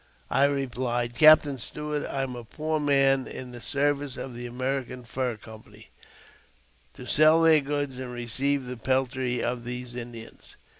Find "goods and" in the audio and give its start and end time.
7.61-8.11